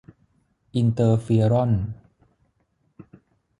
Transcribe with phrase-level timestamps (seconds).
[0.75, 1.71] อินเตอร์เฟียรอน